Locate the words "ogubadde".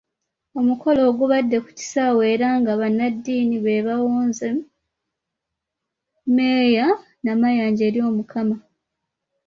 1.09-1.57